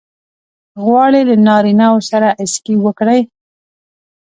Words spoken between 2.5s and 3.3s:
سکی وکړې؟